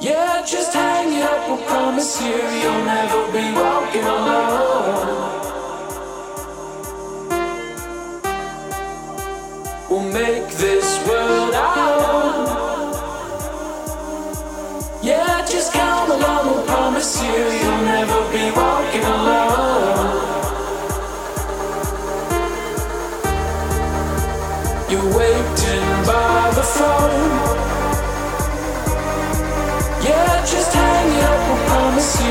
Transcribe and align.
Yeah, 0.00 0.42
just 0.44 0.74
hang 0.74 1.22
up. 1.22 1.48
I 1.48 1.64
promise 1.66 2.20
you, 2.20 2.28
you'll 2.28 2.84
never 2.84 3.32
be 3.32 3.52
walking 3.52 4.04
alone. 4.04 5.41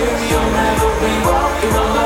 you, 0.02 0.12
you'll 0.30 0.52
never 0.52 0.90
be 1.00 1.14
walking 1.26 1.74
alone. 1.74 2.01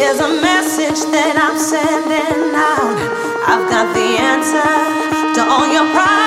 is 0.00 0.18
a 0.18 0.40
message 0.40 1.00
that 1.12 1.36
I'm 1.36 1.58
sending 1.58 2.54
out. 2.56 2.96
I've 3.44 3.68
got 3.68 3.92
the 3.92 4.16
answer 4.16 5.34
to 5.34 5.40
all 5.44 5.68
your 5.70 5.84
problems. 5.92 6.19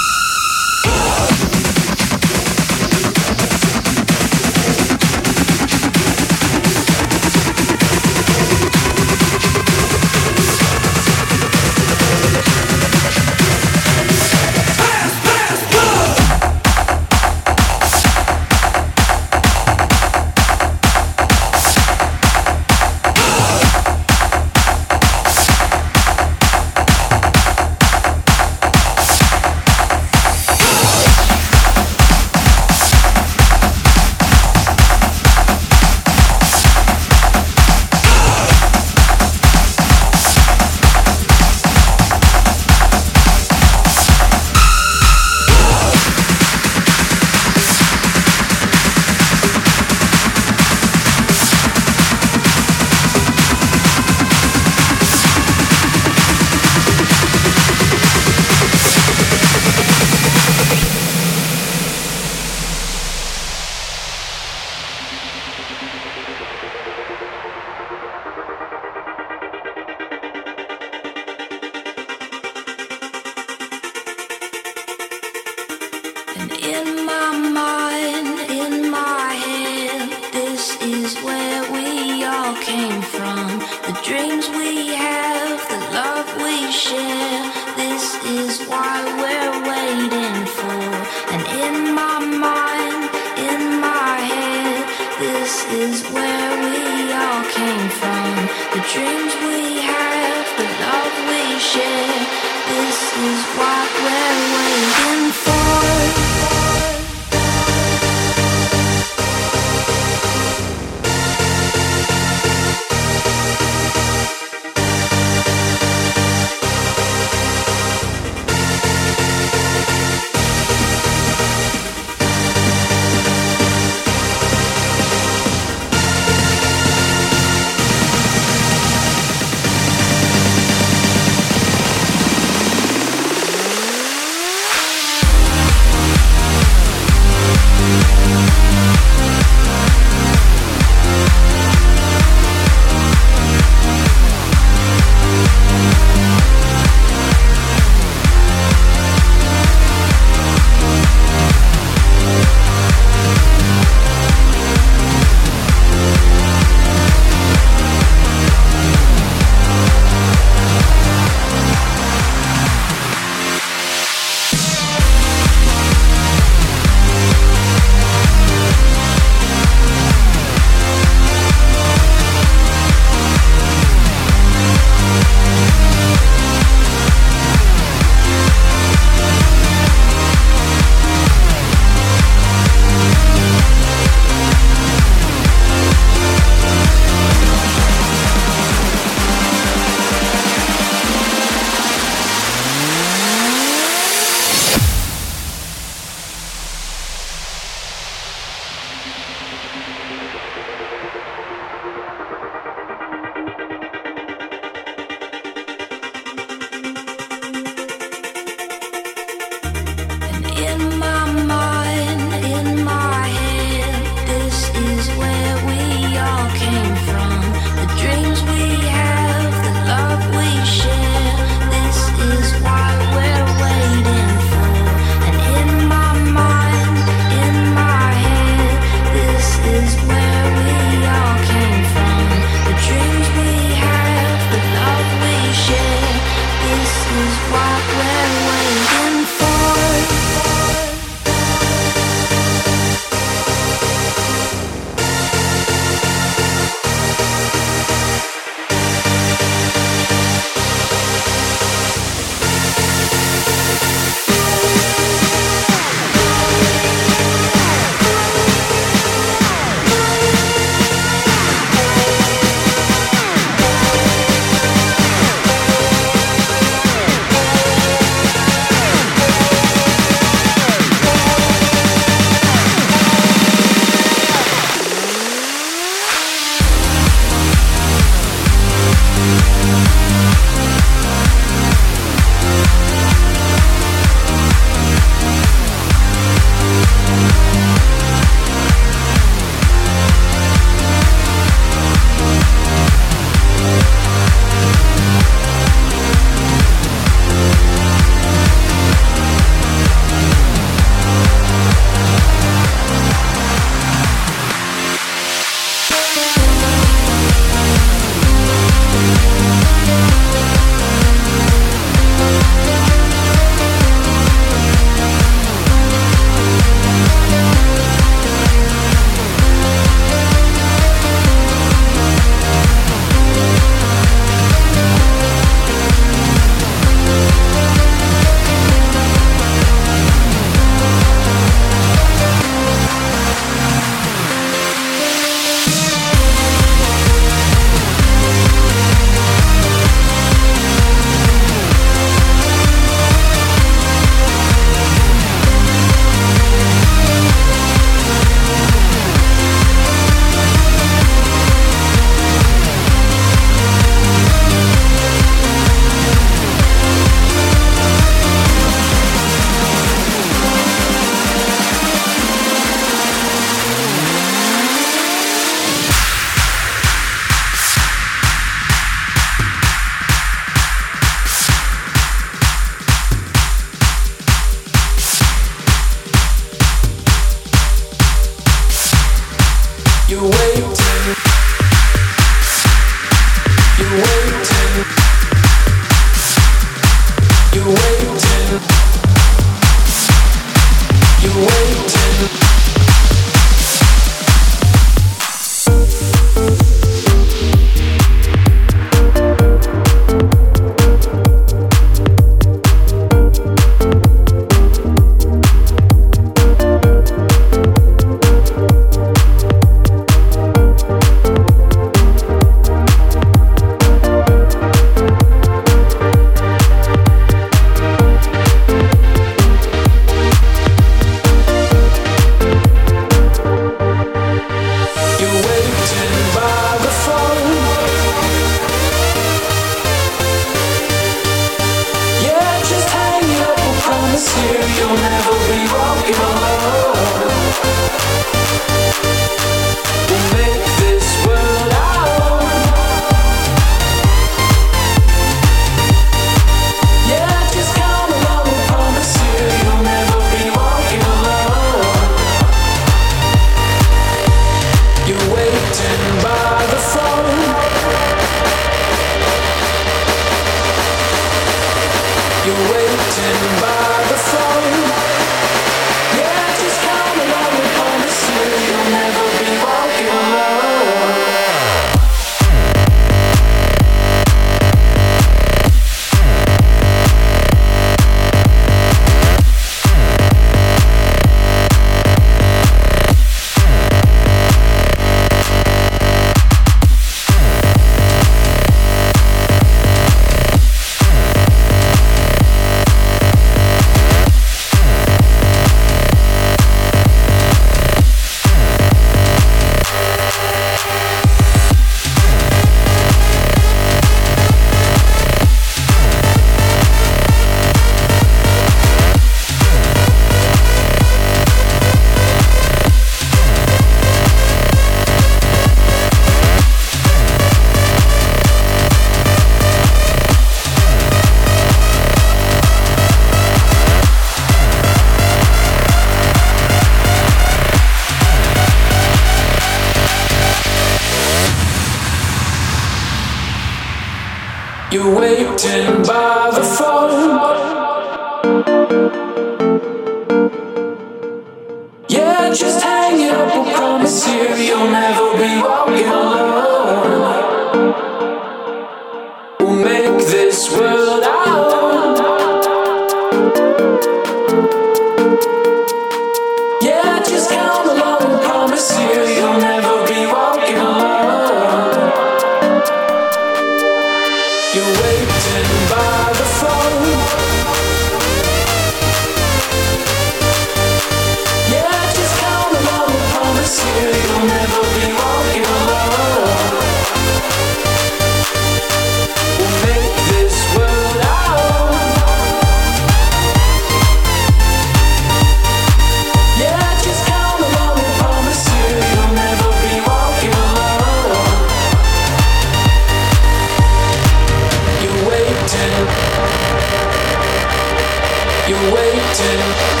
To. 599.33 600.00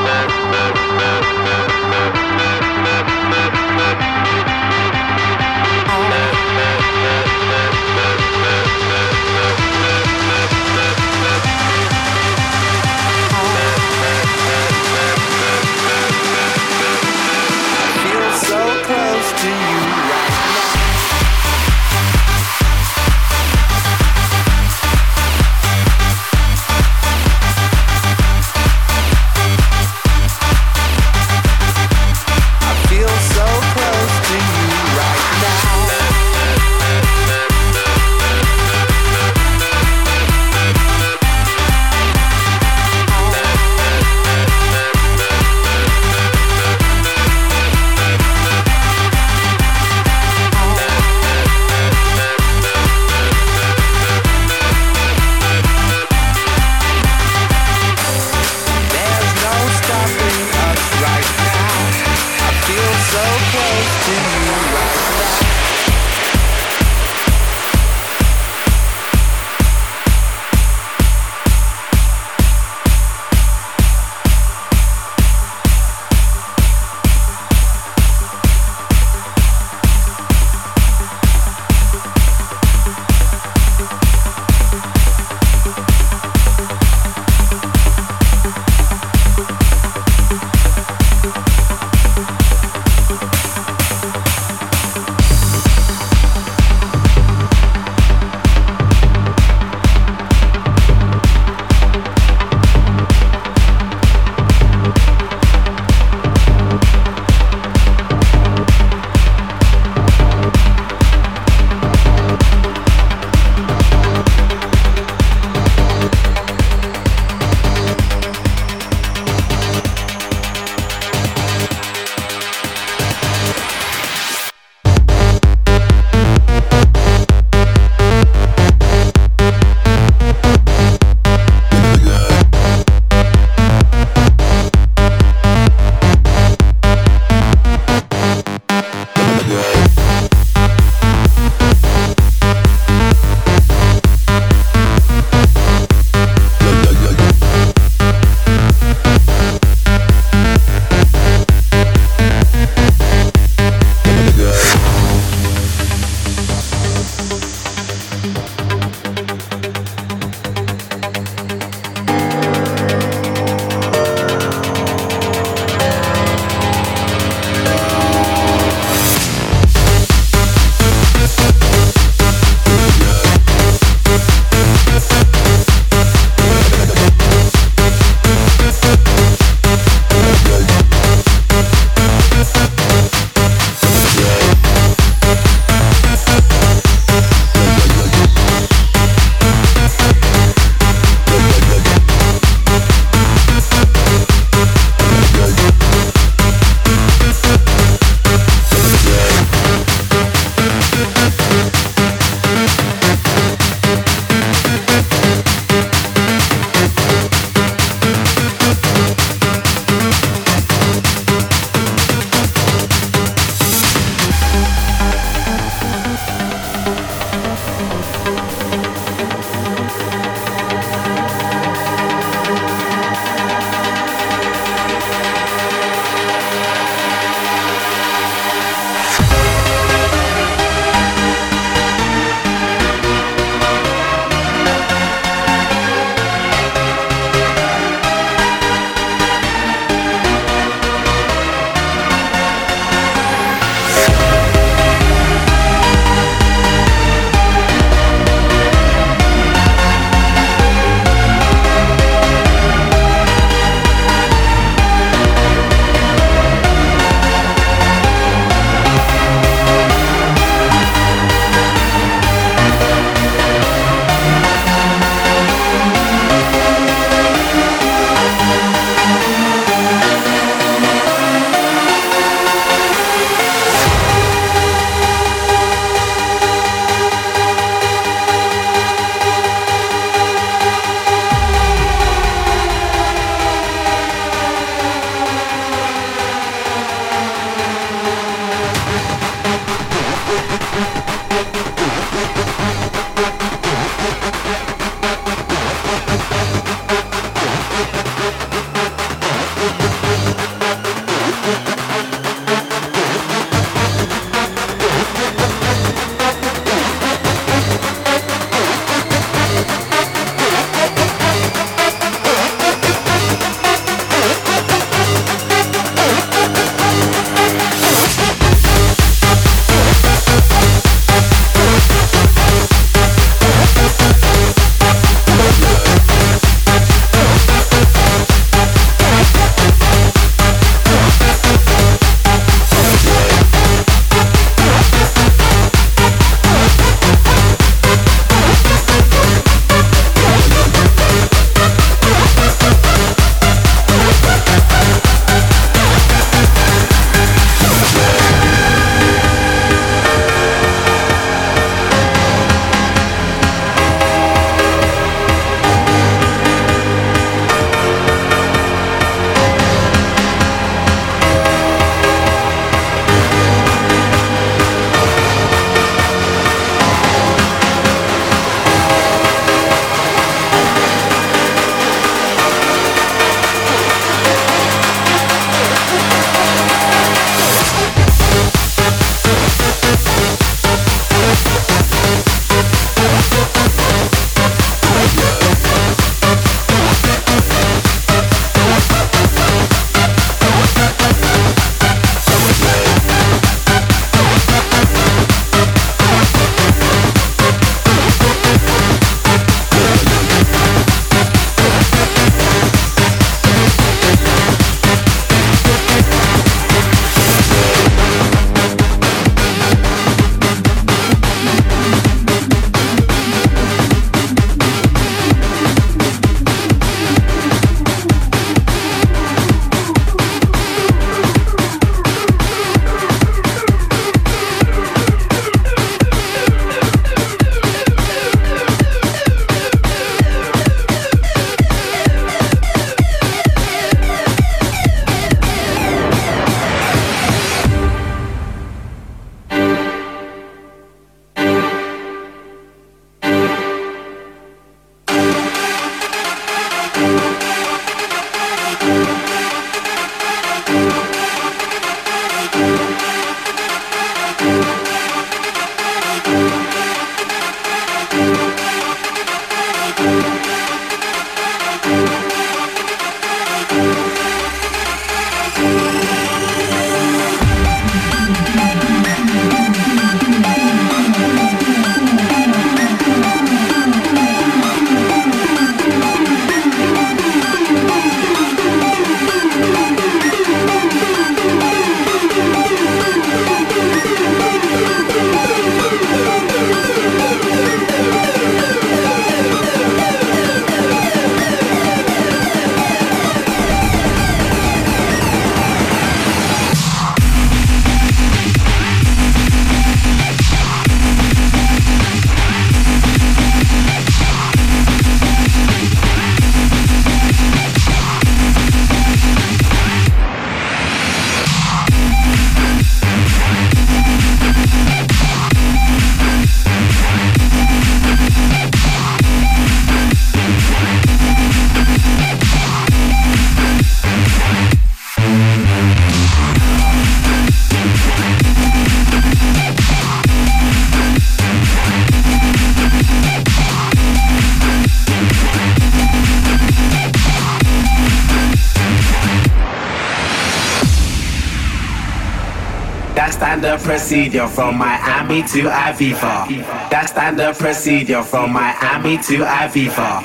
Procedure 543.91 544.47
from 544.47 544.77
Miami 544.77 545.41
to 545.43 545.63
Ibiza. 545.63 546.47
That's 546.89 547.11
standard 547.11 547.57
procedure 547.57 548.23
from 548.23 548.53
Miami 548.53 549.17
to 549.17 549.43
Ibiza. 549.43 550.23